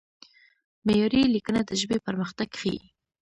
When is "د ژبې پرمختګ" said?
1.65-2.49